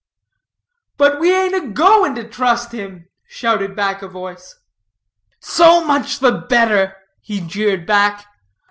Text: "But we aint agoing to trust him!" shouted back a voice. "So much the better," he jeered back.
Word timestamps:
"But 0.97 1.19
we 1.19 1.31
aint 1.31 1.53
agoing 1.53 2.15
to 2.15 2.27
trust 2.27 2.71
him!" 2.71 3.07
shouted 3.27 3.75
back 3.75 4.01
a 4.01 4.07
voice. 4.07 4.55
"So 5.39 5.85
much 5.85 6.17
the 6.17 6.31
better," 6.31 6.95
he 7.21 7.39
jeered 7.39 7.85
back. 7.85 8.25